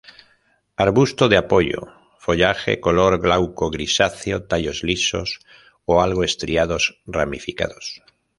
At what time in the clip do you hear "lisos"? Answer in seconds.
4.87-5.29